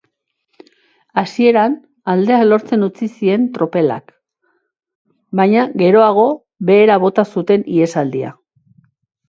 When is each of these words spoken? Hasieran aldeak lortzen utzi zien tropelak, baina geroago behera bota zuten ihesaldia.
Hasieran 1.21 1.75
aldeak 2.13 2.45
lortzen 2.47 2.85
utzi 2.87 3.09
zien 3.19 3.45
tropelak, 3.59 4.11
baina 5.43 5.69
geroago 5.85 6.27
behera 6.73 6.99
bota 7.07 7.29
zuten 7.39 7.71
ihesaldia. 7.79 8.37